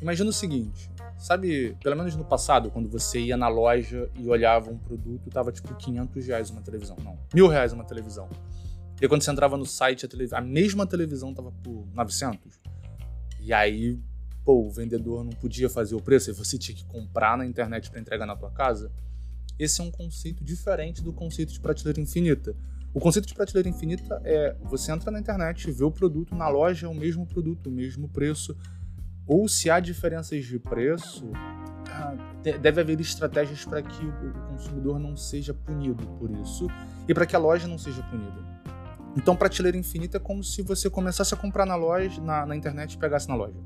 Imagina 0.00 0.28
o 0.28 0.32
seguinte, 0.32 0.90
sabe, 1.16 1.76
pelo 1.80 1.96
menos 1.96 2.16
no 2.16 2.24
passado, 2.24 2.70
quando 2.72 2.88
você 2.88 3.20
ia 3.20 3.36
na 3.36 3.46
loja 3.46 4.10
e 4.16 4.28
olhava 4.28 4.68
um 4.68 4.76
produto, 4.76 5.30
tava 5.30 5.52
tipo 5.52 5.72
500 5.74 6.26
reais 6.26 6.50
uma 6.50 6.60
televisão. 6.60 6.96
Não, 7.04 7.16
mil 7.32 7.46
reais 7.46 7.72
uma 7.72 7.84
televisão. 7.84 8.28
E 9.00 9.08
quando 9.08 9.22
você 9.22 9.30
entrava 9.30 9.56
no 9.56 9.64
site, 9.64 10.06
a, 10.06 10.38
a 10.38 10.40
mesma 10.40 10.86
televisão 10.86 11.32
tava 11.32 11.52
por 11.62 11.86
900. 11.94 12.60
E 13.40 13.52
aí, 13.52 13.98
pô, 14.44 14.66
o 14.66 14.70
vendedor 14.70 15.24
não 15.24 15.32
podia 15.32 15.70
fazer 15.70 15.94
o 15.94 16.00
preço 16.00 16.30
e 16.30 16.32
você 16.32 16.58
tinha 16.58 16.76
que 16.76 16.84
comprar 16.84 17.38
na 17.38 17.46
internet 17.46 17.90
para 17.90 18.00
entregar 18.00 18.26
na 18.26 18.36
tua 18.36 18.50
casa. 18.50 18.90
Esse 19.58 19.80
é 19.80 19.84
um 19.84 19.90
conceito 19.90 20.42
diferente 20.42 21.02
do 21.02 21.12
conceito 21.12 21.52
de 21.52 21.60
prateleira 21.60 22.00
infinita. 22.00 22.54
O 22.94 23.00
conceito 23.00 23.26
de 23.26 23.34
prateleira 23.34 23.68
infinita 23.68 24.20
é 24.24 24.56
você 24.64 24.92
entra 24.92 25.10
na 25.10 25.18
internet, 25.18 25.70
vê 25.70 25.84
o 25.84 25.90
produto, 25.90 26.34
na 26.34 26.48
loja 26.48 26.86
é 26.86 26.88
o 26.88 26.94
mesmo 26.94 27.26
produto, 27.26 27.68
o 27.68 27.72
mesmo 27.72 28.08
preço. 28.08 28.56
Ou 29.26 29.48
se 29.48 29.70
há 29.70 29.80
diferenças 29.80 30.44
de 30.44 30.58
preço, 30.58 31.30
ah, 31.88 32.14
deve 32.60 32.80
haver 32.80 33.00
estratégias 33.00 33.64
para 33.64 33.82
que 33.82 34.04
o 34.04 34.32
consumidor 34.48 34.98
não 34.98 35.16
seja 35.16 35.54
punido 35.54 36.06
por 36.18 36.30
isso 36.30 36.66
e 37.08 37.14
para 37.14 37.24
que 37.24 37.36
a 37.36 37.38
loja 37.38 37.66
não 37.68 37.78
seja 37.78 38.02
punida. 38.02 38.42
Então, 39.16 39.36
prateleira 39.36 39.76
infinita 39.76 40.16
é 40.16 40.20
como 40.20 40.42
se 40.42 40.62
você 40.62 40.88
começasse 40.90 41.34
a 41.34 41.36
comprar 41.36 41.66
na 41.66 41.76
loja, 41.76 42.20
na, 42.20 42.46
na 42.46 42.56
internet 42.56 42.94
e 42.94 42.98
pegasse 42.98 43.28
na 43.28 43.34
loja, 43.34 43.58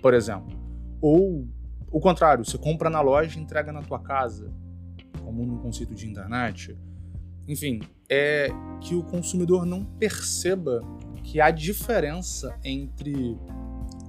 por 0.00 0.14
exemplo. 0.14 0.56
Ou 1.00 1.46
o 1.90 2.00
contrário, 2.00 2.44
você 2.44 2.56
compra 2.56 2.88
na 2.88 3.00
loja 3.00 3.38
e 3.38 3.42
entrega 3.42 3.72
na 3.72 3.82
tua 3.82 4.00
casa 4.00 4.50
comum 5.24 5.46
no 5.46 5.58
conceito 5.58 5.94
de 5.94 6.06
internet, 6.06 6.76
enfim, 7.48 7.80
é 8.08 8.48
que 8.80 8.94
o 8.94 9.02
consumidor 9.02 9.64
não 9.64 9.84
perceba 9.84 10.80
que 11.22 11.40
há 11.40 11.50
diferença 11.50 12.58
entre 12.62 13.38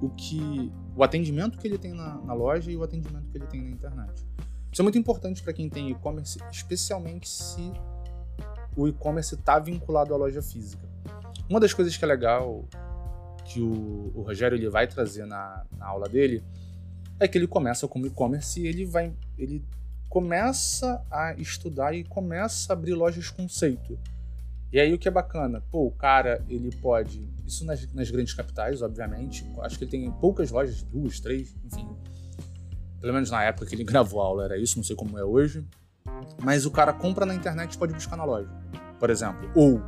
o 0.01 0.09
que 0.09 0.71
o 0.95 1.03
atendimento 1.03 1.57
que 1.57 1.67
ele 1.67 1.77
tem 1.77 1.93
na, 1.93 2.15
na 2.21 2.33
loja 2.33 2.71
e 2.71 2.77
o 2.77 2.83
atendimento 2.83 3.29
que 3.29 3.37
ele 3.37 3.47
tem 3.47 3.61
na 3.61 3.69
internet. 3.69 4.25
Isso 4.71 4.81
é 4.81 4.83
muito 4.83 4.97
importante 4.97 5.41
para 5.41 5.53
quem 5.53 5.69
tem 5.69 5.89
e-commerce, 5.91 6.37
especialmente 6.51 7.29
se 7.29 7.71
o 8.75 8.87
e-commerce 8.87 9.35
está 9.35 9.57
vinculado 9.57 10.13
à 10.13 10.17
loja 10.17 10.41
física. 10.41 10.87
Uma 11.49 11.59
das 11.59 11.73
coisas 11.73 11.95
que 11.95 12.03
é 12.03 12.07
legal 12.07 12.67
que 13.45 13.61
o, 13.61 14.11
o 14.15 14.21
Rogério 14.21 14.57
ele 14.57 14.69
vai 14.69 14.87
trazer 14.87 15.25
na, 15.25 15.65
na 15.77 15.85
aula 15.85 16.09
dele 16.09 16.43
é 17.19 17.27
que 17.27 17.37
ele 17.37 17.47
começa 17.47 17.87
como 17.87 18.05
e-commerce 18.05 18.59
e 18.59 18.67
ele 18.67 18.85
vai 18.85 19.13
ele 19.37 19.63
começa 20.15 21.05
a 21.11 21.33
estudar 21.33 21.93
e 21.93 22.05
começa 22.05 22.71
a 22.71 22.73
abrir 22.73 22.93
lojas 22.93 23.29
conceito. 23.29 23.99
E 24.71 24.79
aí 24.79 24.93
o 24.93 24.97
que 24.97 25.09
é 25.09 25.11
bacana, 25.11 25.61
pô, 25.69 25.87
o 25.87 25.91
cara, 25.91 26.41
ele 26.47 26.73
pode, 26.77 27.29
isso 27.45 27.65
nas, 27.65 27.85
nas 27.93 28.09
grandes 28.09 28.33
capitais, 28.33 28.81
obviamente, 28.81 29.45
acho 29.59 29.77
que 29.77 29.83
ele 29.83 29.91
tem 29.91 30.09
poucas 30.13 30.51
lojas, 30.51 30.83
duas, 30.83 31.19
três, 31.19 31.53
enfim. 31.65 31.85
Pelo 33.01 33.11
menos 33.11 33.29
na 33.29 33.43
época 33.43 33.65
que 33.65 33.75
ele 33.75 33.83
gravou 33.91 34.21
a 34.21 34.25
aula 34.25 34.45
era 34.45 34.57
isso, 34.57 34.77
não 34.77 34.85
sei 34.85 34.95
como 34.95 35.19
é 35.19 35.25
hoje. 35.25 35.67
Mas 36.41 36.65
o 36.65 36.71
cara 36.71 36.93
compra 36.93 37.25
na 37.25 37.35
internet 37.35 37.73
e 37.73 37.77
pode 37.77 37.93
buscar 37.93 38.15
na 38.15 38.23
loja, 38.23 38.49
por 38.97 39.09
exemplo. 39.09 39.51
Ou 39.53 39.81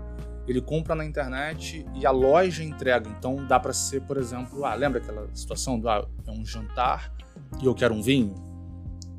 ele 0.46 0.60
compra 0.60 0.94
na 0.94 1.06
internet 1.06 1.86
e 1.96 2.06
a 2.06 2.12
loja 2.12 2.66
entrega. 2.66 3.10
Então 3.18 3.48
dá 3.48 3.62
para 3.62 3.72
ser, 3.72 4.02
por 4.02 4.18
exemplo, 4.18 4.66
ah, 4.66 4.76
lembra 4.76 5.00
aquela 5.00 5.26
situação 5.34 5.80
do 5.80 5.88
ah, 5.88 6.06
é 6.26 6.32
um 6.32 6.46
jantar 6.46 7.14
e 7.62 7.66
eu 7.66 7.74
quero 7.74 7.94
um 7.94 8.02
vinho? 8.02 8.47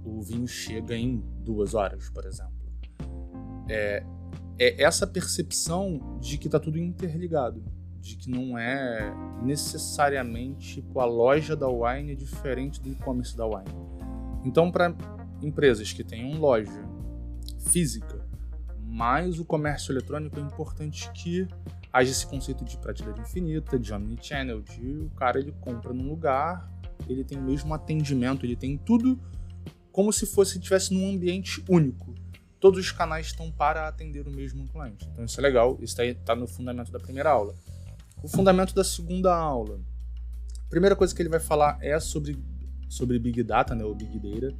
O 0.05 0.23
vinho 0.23 0.47
chega 0.47 0.97
em 0.97 1.23
duas 1.45 1.75
horas, 1.75 2.09
por 2.11 2.25
exemplo. 2.25 2.53
É, 3.69 4.05
é 4.59 4.83
essa 4.83 5.07
percepção 5.07 6.19
de 6.21 6.39
que 6.39 6.47
está 6.49 6.59
tudo 6.59 6.79
interligado, 6.79 7.63
de 8.01 8.17
que 8.17 8.31
não 8.31 8.59
é 8.59 9.13
necessariamente 9.43 10.77
tipo, 10.77 11.01
a 11.01 11.05
loja 11.05 11.55
da 11.55 11.69
Wine 11.69 12.13
é 12.13 12.15
diferente 12.15 12.81
do 12.81 12.91
e-commerce 12.91 13.37
da 13.37 13.47
Wine. 13.47 13.71
Então, 14.45 14.71
para 14.71 14.95
empresas 15.43 15.93
que 15.93 16.03
tenham 16.03 16.39
loja 16.41 16.83
física, 17.59 18.27
mais 18.83 19.39
o 19.39 19.45
comércio 19.45 19.93
eletrônico 19.93 20.39
é 20.39 20.43
importante 20.43 21.11
que 21.13 21.47
haja 21.93 22.11
esse 22.11 22.27
conceito 22.27 22.65
de 22.65 22.77
prateleira 22.79 23.21
infinita, 23.21 23.79
de 23.79 23.93
omnichannel, 23.93 24.63
de 24.63 24.99
o 24.99 25.11
cara 25.11 25.39
ele 25.39 25.53
compra 25.61 25.93
num 25.93 26.09
lugar, 26.09 26.71
ele 27.09 27.25
tem 27.25 27.39
o 27.39 27.43
mesmo 27.43 27.73
atendimento, 27.75 28.45
ele 28.45 28.57
tem 28.57 28.77
tudo 28.77 29.19
como 29.99 30.13
se 30.13 30.27
fosse 30.27 30.61
tivesse 30.61 30.95
num 30.95 31.13
ambiente 31.13 31.61
único. 31.69 32.15
Todos 32.61 32.79
os 32.79 32.93
canais 32.93 33.27
estão 33.27 33.51
para 33.51 33.89
atender 33.89 34.29
o 34.29 34.31
mesmo 34.31 34.69
cliente. 34.69 35.05
Então 35.11 35.25
isso 35.25 35.41
é 35.41 35.43
legal, 35.43 35.77
isso 35.83 36.01
está 36.01 36.37
no 36.37 36.47
fundamento 36.47 36.93
da 36.93 37.01
primeira 37.01 37.31
aula. 37.31 37.53
O 38.23 38.29
fundamento 38.29 38.73
da 38.73 38.85
segunda 38.85 39.35
aula. 39.35 39.81
A 40.65 40.71
primeira 40.71 40.95
coisa 40.95 41.13
que 41.13 41.21
ele 41.21 41.29
vai 41.29 41.41
falar 41.41 41.79
é 41.81 41.99
sobre, 41.99 42.39
sobre 42.89 43.19
Big 43.19 43.43
Data, 43.43 43.75
né, 43.75 43.85
o 43.85 43.93
Big 43.93 44.21
Data. 44.21 44.55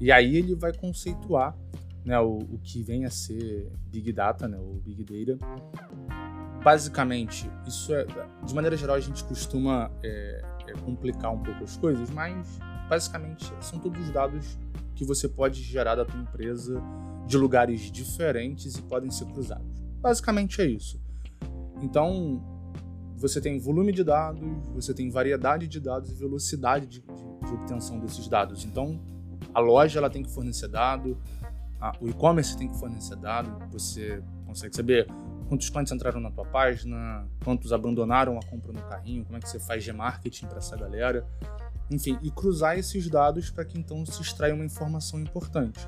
E 0.00 0.10
aí 0.10 0.38
ele 0.38 0.54
vai 0.54 0.72
conceituar 0.72 1.54
né, 2.02 2.18
o, 2.18 2.38
o 2.38 2.58
que 2.58 2.82
vem 2.82 3.04
a 3.04 3.10
ser 3.10 3.70
Big 3.88 4.10
Data, 4.10 4.48
né, 4.48 4.56
o 4.58 4.80
Big 4.82 5.04
Data. 5.04 5.46
Basicamente, 6.64 7.46
isso 7.66 7.92
é, 7.92 8.06
de 8.42 8.54
maneira 8.54 8.74
geral, 8.78 8.96
a 8.96 9.00
gente 9.00 9.22
costuma 9.24 9.90
é, 10.02 10.42
é 10.66 10.72
complicar 10.82 11.30
um 11.30 11.42
pouco 11.42 11.62
as 11.62 11.76
coisas, 11.76 12.08
mas 12.08 12.58
basicamente 12.92 13.50
são 13.62 13.78
todos 13.78 13.98
os 14.02 14.10
dados 14.10 14.58
que 14.94 15.02
você 15.02 15.26
pode 15.26 15.62
gerar 15.62 15.94
da 15.94 16.04
tua 16.04 16.20
empresa 16.20 16.78
de 17.26 17.38
lugares 17.38 17.90
diferentes 17.90 18.76
e 18.76 18.82
podem 18.82 19.10
ser 19.10 19.24
cruzados. 19.24 19.82
Basicamente 19.98 20.60
é 20.60 20.66
isso. 20.66 21.00
Então, 21.80 22.44
você 23.16 23.40
tem 23.40 23.58
volume 23.58 23.92
de 23.92 24.04
dados, 24.04 24.42
você 24.74 24.92
tem 24.92 25.08
variedade 25.08 25.66
de 25.66 25.80
dados 25.80 26.10
e 26.10 26.14
velocidade 26.14 26.86
de, 26.86 27.00
de, 27.00 27.46
de 27.46 27.54
obtenção 27.54 27.98
desses 27.98 28.28
dados. 28.28 28.62
Então, 28.62 29.00
a 29.54 29.58
loja 29.58 29.98
ela 29.98 30.10
tem 30.10 30.22
que 30.22 30.30
fornecer 30.30 30.68
dado, 30.68 31.16
a, 31.80 31.92
o 31.98 32.10
e-commerce 32.10 32.58
tem 32.58 32.68
que 32.68 32.78
fornecer 32.78 33.16
dado, 33.16 33.56
você 33.70 34.22
consegue 34.44 34.76
saber 34.76 35.06
quantos 35.48 35.70
clientes 35.70 35.92
entraram 35.94 36.20
na 36.20 36.30
tua 36.30 36.44
página, 36.44 37.26
quantos 37.42 37.72
abandonaram 37.72 38.38
a 38.38 38.42
compra 38.42 38.70
no 38.70 38.82
carrinho, 38.82 39.24
como 39.24 39.38
é 39.38 39.40
que 39.40 39.48
você 39.48 39.58
faz 39.58 39.82
de 39.82 39.94
marketing 39.94 40.46
para 40.46 40.58
essa 40.58 40.76
galera, 40.76 41.26
enfim, 41.92 42.18
e 42.22 42.30
cruzar 42.30 42.78
esses 42.78 43.08
dados 43.08 43.50
para 43.50 43.64
que 43.64 43.78
então 43.78 44.04
se 44.06 44.20
extraia 44.20 44.54
uma 44.54 44.64
informação 44.64 45.20
importante. 45.20 45.80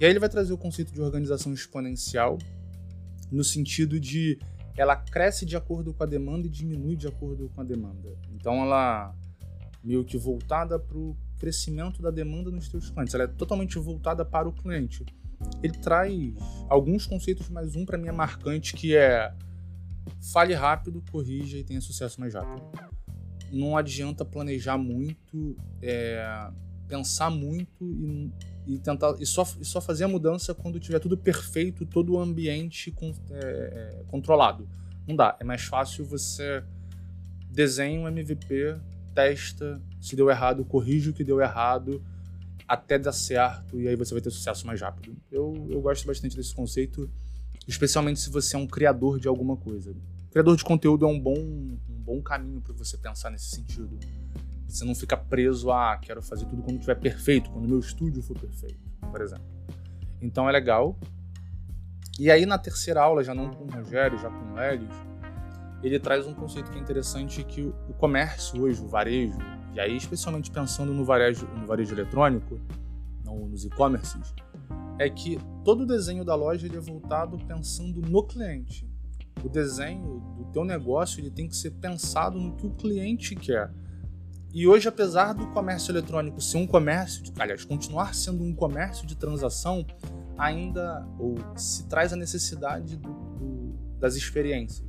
E 0.00 0.04
aí 0.04 0.10
ele 0.10 0.18
vai 0.18 0.28
trazer 0.28 0.52
o 0.52 0.58
conceito 0.58 0.92
de 0.92 1.00
organização 1.00 1.52
exponencial 1.52 2.38
no 3.30 3.44
sentido 3.44 3.98
de 3.98 4.38
ela 4.76 4.96
cresce 4.96 5.46
de 5.46 5.56
acordo 5.56 5.94
com 5.94 6.02
a 6.02 6.06
demanda 6.06 6.46
e 6.46 6.50
diminui 6.50 6.96
de 6.96 7.06
acordo 7.06 7.48
com 7.54 7.60
a 7.60 7.64
demanda. 7.64 8.16
Então 8.32 8.62
ela 8.62 9.14
meio 9.82 10.04
que 10.04 10.16
voltada 10.16 10.78
para 10.78 10.96
o 10.96 11.16
crescimento 11.38 12.02
da 12.02 12.10
demanda 12.10 12.50
nos 12.50 12.68
teus 12.68 12.90
clientes. 12.90 13.14
Ela 13.14 13.24
é 13.24 13.28
totalmente 13.28 13.78
voltada 13.78 14.24
para 14.24 14.48
o 14.48 14.52
cliente. 14.52 15.04
Ele 15.62 15.74
traz 15.78 16.34
alguns 16.68 17.06
conceitos, 17.06 17.48
mas 17.48 17.76
um 17.76 17.84
para 17.84 17.98
mim 17.98 18.08
é 18.08 18.12
marcante 18.12 18.74
que 18.74 18.96
é 18.96 19.32
fale 20.32 20.54
rápido, 20.54 21.02
corrija 21.10 21.58
e 21.58 21.64
tenha 21.64 21.80
sucesso 21.80 22.20
mais 22.20 22.34
rápido. 22.34 22.93
Não 23.54 23.76
adianta 23.76 24.24
planejar 24.24 24.76
muito, 24.76 25.56
é, 25.80 26.50
pensar 26.88 27.30
muito 27.30 27.84
e, 27.84 28.30
e 28.66 28.78
tentar 28.78 29.14
e 29.20 29.26
só, 29.26 29.46
e 29.60 29.64
só 29.64 29.80
fazer 29.80 30.04
a 30.04 30.08
mudança 30.08 30.54
quando 30.54 30.80
tiver 30.80 30.98
tudo 30.98 31.16
perfeito, 31.16 31.86
todo 31.86 32.14
o 32.14 32.20
ambiente 32.20 32.94
é, 33.30 33.34
é, 33.34 34.04
controlado. 34.08 34.68
Não 35.06 35.14
dá. 35.14 35.36
É 35.38 35.44
mais 35.44 35.62
fácil 35.62 36.04
você 36.04 36.62
desenha 37.50 38.00
um 38.00 38.08
MVP, 38.08 38.76
testa, 39.14 39.80
se 40.00 40.16
deu 40.16 40.28
errado, 40.28 40.64
corrige 40.64 41.10
o 41.10 41.12
que 41.12 41.22
deu 41.22 41.40
errado, 41.40 42.02
até 42.66 42.98
dar 42.98 43.12
certo, 43.12 43.80
e 43.80 43.86
aí 43.86 43.94
você 43.94 44.12
vai 44.12 44.20
ter 44.20 44.30
sucesso 44.30 44.66
mais 44.66 44.80
rápido. 44.80 45.16
Eu, 45.30 45.68
eu 45.70 45.80
gosto 45.80 46.06
bastante 46.06 46.36
desse 46.36 46.54
conceito, 46.54 47.08
especialmente 47.68 48.20
se 48.20 48.30
você 48.30 48.56
é 48.56 48.58
um 48.58 48.66
criador 48.66 49.20
de 49.20 49.28
alguma 49.28 49.56
coisa. 49.56 49.94
Criador 50.30 50.56
de 50.56 50.64
conteúdo 50.64 51.04
é 51.04 51.08
um 51.08 51.20
bom, 51.20 51.36
bom 52.04 52.22
caminho 52.22 52.60
para 52.60 52.74
você 52.74 52.98
pensar 52.98 53.30
nesse 53.30 53.46
sentido. 53.46 53.98
Você 54.68 54.84
não 54.84 54.94
fica 54.94 55.16
preso 55.16 55.70
a 55.70 55.92
ah, 55.92 55.96
quero 55.96 56.22
fazer 56.22 56.44
tudo 56.46 56.62
quando 56.62 56.76
estiver 56.76 56.96
perfeito, 56.96 57.50
quando 57.50 57.66
meu 57.66 57.78
estúdio 57.78 58.22
for 58.22 58.38
perfeito, 58.38 58.78
por 59.10 59.20
exemplo. 59.20 59.46
Então 60.20 60.48
é 60.48 60.52
legal. 60.52 60.98
E 62.18 62.30
aí 62.30 62.44
na 62.44 62.58
terceira 62.58 63.02
aula, 63.02 63.24
já 63.24 63.34
não 63.34 63.50
com 63.50 63.64
o 63.64 63.70
Rogério, 63.70 64.18
já 64.18 64.28
com 64.30 64.52
o 64.52 64.58
Hélio, 64.58 64.88
ele 65.82 65.98
traz 65.98 66.26
um 66.26 66.34
conceito 66.34 66.70
que 66.70 66.78
é 66.78 66.80
interessante 66.80 67.42
que 67.44 67.62
o 67.62 67.94
comércio 67.94 68.62
hoje, 68.62 68.82
o 68.82 68.88
varejo, 68.88 69.38
e 69.74 69.80
aí 69.80 69.96
especialmente 69.96 70.50
pensando 70.50 70.92
no 70.92 71.04
varejo, 71.04 71.46
no 71.46 71.66
varejo 71.66 71.94
eletrônico, 71.94 72.60
não 73.24 73.48
nos 73.48 73.64
e-commerces, 73.64 74.34
é 74.98 75.10
que 75.10 75.38
todo 75.64 75.82
o 75.82 75.86
desenho 75.86 76.24
da 76.24 76.34
loja 76.34 76.66
ele 76.66 76.76
é 76.76 76.80
voltado 76.80 77.36
pensando 77.46 78.00
no 78.00 78.22
cliente. 78.22 78.88
O 79.44 79.48
desenho 79.48 80.20
do 80.38 80.44
teu 80.46 80.64
negócio 80.64 81.20
ele 81.20 81.30
tem 81.30 81.46
que 81.46 81.54
ser 81.54 81.72
pensado 81.72 82.40
no 82.40 82.56
que 82.56 82.66
o 82.66 82.70
cliente 82.70 83.36
quer. 83.36 83.70
E 84.54 84.66
hoje, 84.66 84.88
apesar 84.88 85.32
do 85.32 85.48
comércio 85.48 85.90
eletrônico 85.90 86.40
ser 86.40 86.56
um 86.56 86.66
comércio, 86.66 87.22
de, 87.22 87.32
aliás, 87.38 87.64
continuar 87.64 88.14
sendo 88.14 88.42
um 88.42 88.54
comércio 88.54 89.06
de 89.06 89.16
transação, 89.16 89.84
ainda 90.38 91.06
ou 91.18 91.36
se 91.56 91.86
traz 91.88 92.12
a 92.12 92.16
necessidade 92.16 92.96
do, 92.96 93.12
do, 93.12 93.72
das 93.98 94.14
experiências. 94.14 94.88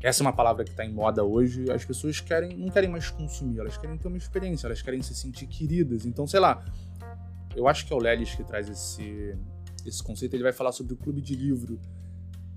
Essa 0.00 0.22
é 0.22 0.26
uma 0.26 0.34
palavra 0.34 0.64
que 0.64 0.70
está 0.70 0.84
em 0.84 0.92
moda 0.92 1.24
hoje. 1.24 1.70
As 1.72 1.82
pessoas 1.82 2.20
querem, 2.20 2.56
não 2.58 2.68
querem 2.68 2.90
mais 2.90 3.08
consumir, 3.08 3.58
elas 3.58 3.78
querem 3.78 3.96
ter 3.96 4.06
uma 4.06 4.18
experiência, 4.18 4.66
elas 4.66 4.82
querem 4.82 5.00
se 5.00 5.14
sentir 5.14 5.46
queridas. 5.46 6.04
Então, 6.04 6.26
sei 6.26 6.40
lá, 6.40 6.62
eu 7.56 7.66
acho 7.66 7.86
que 7.86 7.92
é 7.92 7.96
o 7.96 7.98
Lelis 7.98 8.34
que 8.34 8.44
traz 8.44 8.68
esse, 8.68 9.34
esse 9.86 10.02
conceito. 10.02 10.34
Ele 10.34 10.42
vai 10.42 10.52
falar 10.52 10.72
sobre 10.72 10.92
o 10.92 10.96
clube 10.96 11.22
de 11.22 11.34
livro. 11.34 11.80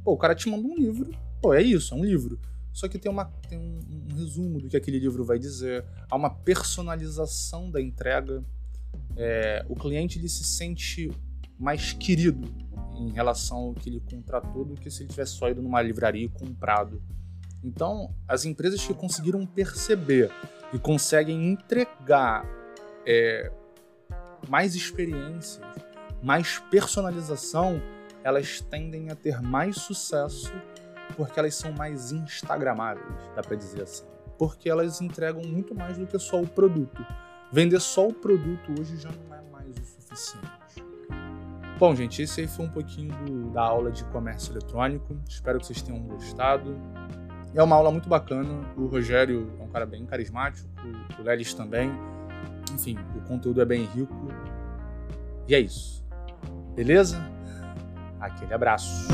Pô, 0.07 0.13
o 0.13 0.17
cara 0.17 0.33
te 0.33 0.49
manda 0.49 0.65
um 0.65 0.73
livro, 0.73 1.13
pô, 1.41 1.53
é 1.53 1.61
isso, 1.61 1.93
é 1.93 1.97
um 1.97 2.05
livro. 2.05 2.39
Só 2.71 2.87
que 2.87 2.97
tem, 2.97 3.11
uma, 3.11 3.25
tem 3.49 3.59
um, 3.59 3.81
um, 3.91 4.15
resumo 4.15 4.61
do 4.61 4.69
que 4.69 4.77
aquele 4.77 4.99
livro 4.99 5.25
vai 5.25 5.37
dizer, 5.37 5.83
há 6.09 6.15
uma 6.15 6.29
personalização 6.29 7.69
da 7.69 7.81
entrega. 7.81 8.41
É, 9.17 9.65
o 9.67 9.75
cliente 9.75 10.17
ele 10.17 10.29
se 10.29 10.45
sente 10.45 11.11
mais 11.59 11.91
querido 11.91 12.47
em 12.95 13.09
relação 13.09 13.57
ao 13.57 13.73
que 13.73 13.89
ele 13.89 13.99
contratou 13.99 14.63
do 14.63 14.75
que 14.75 14.89
se 14.89 15.03
ele 15.03 15.09
tivesse 15.09 15.33
só 15.33 15.49
ido 15.49 15.61
numa 15.61 15.81
livraria 15.81 16.23
e 16.23 16.29
comprado. 16.29 17.03
Então, 17.61 18.15
as 18.25 18.45
empresas 18.45 18.87
que 18.87 18.93
conseguiram 18.93 19.45
perceber 19.45 20.31
e 20.73 20.79
conseguem 20.79 21.51
entregar 21.51 22.45
é, 23.05 23.51
mais 24.47 24.73
experiências, 24.73 25.59
mais 26.23 26.59
personalização, 26.71 27.81
elas 28.27 28.59
tendem 28.59 29.09
a 29.09 29.15
ter 29.15 29.41
mais 29.41 29.77
sucesso 29.77 30.51
porque 31.15 31.39
elas 31.39 31.55
são 31.55 31.71
mais 31.71 32.11
instagramáveis, 32.11 33.07
dá 33.33 33.41
para 33.41 33.55
dizer 33.55 33.83
assim. 33.83 34.03
Porque 34.37 34.69
elas 34.69 34.99
entregam 34.99 35.41
muito 35.43 35.73
mais 35.73 35.97
do 35.97 36.05
que 36.05 36.19
só 36.19 36.41
o 36.41 36.45
produto. 36.45 37.05
Vender 37.53 37.79
só 37.79 38.09
o 38.09 38.13
produto 38.13 38.69
hoje 38.77 38.97
já 38.97 39.09
não 39.09 39.33
é 39.33 39.41
mais 39.49 39.77
o 39.77 39.81
suficiente. 39.81 40.83
Bom, 41.79 41.95
gente, 41.95 42.21
esse 42.21 42.41
aí 42.41 42.47
foi 42.47 42.65
um 42.65 42.69
pouquinho 42.69 43.15
do, 43.23 43.49
da 43.51 43.61
aula 43.61 43.93
de 43.93 44.03
comércio 44.05 44.51
eletrônico. 44.51 45.17
Espero 45.25 45.57
que 45.57 45.65
vocês 45.65 45.81
tenham 45.81 46.01
gostado. 46.01 46.77
É 47.55 47.63
uma 47.63 47.77
aula 47.77 47.91
muito 47.91 48.09
bacana. 48.09 48.61
O 48.75 48.87
Rogério 48.87 49.49
é 49.57 49.63
um 49.63 49.69
cara 49.69 49.85
bem 49.85 50.05
carismático, 50.05 50.67
o 51.17 51.23
Lelis 51.23 51.53
também. 51.53 51.89
Enfim, 52.73 52.97
o 53.15 53.21
conteúdo 53.21 53.61
é 53.61 53.65
bem 53.65 53.85
rico. 53.85 54.27
E 55.47 55.55
é 55.55 55.61
isso. 55.61 56.05
Beleza? 56.75 57.36
Aquele 58.27 58.53
abraço. 58.53 59.07